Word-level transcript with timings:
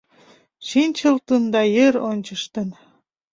Шинчылтын 0.67 1.43
да 1.53 1.61
йыр 1.75 1.95
ончыштын. 2.11 2.69